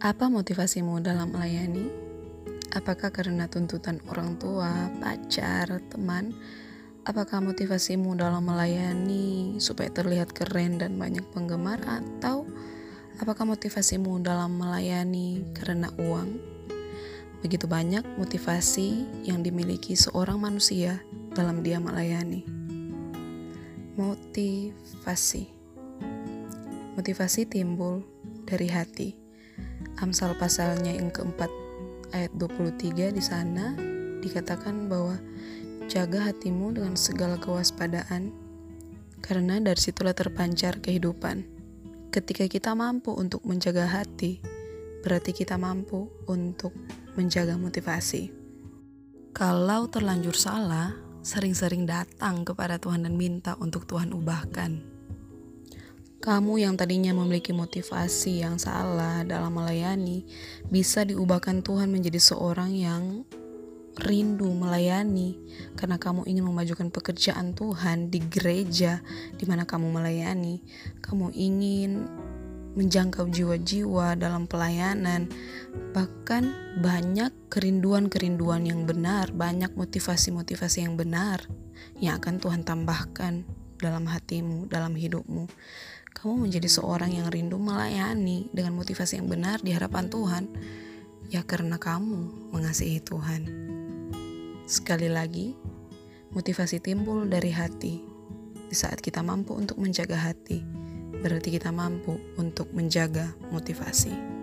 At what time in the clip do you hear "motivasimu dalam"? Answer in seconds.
0.32-1.36, 7.44-8.48, 13.44-14.56